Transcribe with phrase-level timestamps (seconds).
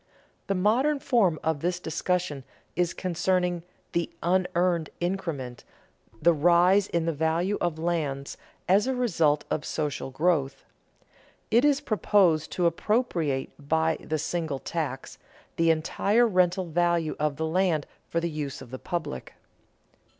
[0.47, 2.43] The modern form of this discussion
[2.75, 3.61] is concerning
[3.91, 5.63] "the unearned increment,"
[6.19, 8.35] the rise in the value of lands
[8.67, 10.65] as a result of social growth.
[11.51, 15.19] It is proposed to appropriate by "the single tax"
[15.55, 19.35] the entire rental value of the land for the use of the public.